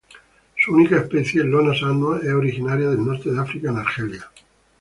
[0.57, 4.31] Su única especie: Lonas annua, es originaria del Norte de África en Argelia.